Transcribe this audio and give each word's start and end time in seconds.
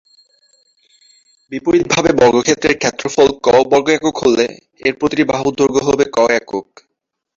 বিপরীতভাবে, 1.51 2.09
বর্গক্ষেত্রের 2.19 2.75
ক্ষেত্রফল 2.77 3.27
"ক" 3.37 3.67
বর্গ 3.71 3.87
একক 3.91 4.15
হলে, 4.23 4.45
এর 4.81 4.93
প্রতিটি 4.99 5.23
বাহুর 5.31 5.53
দৈর্ঘ্য 5.59 5.81
হবে 5.87 6.05
‘"ক"’ 6.07 6.17
একক। 6.31 6.67